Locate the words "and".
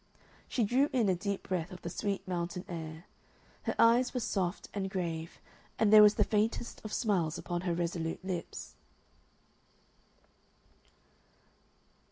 4.73-4.89, 5.77-5.93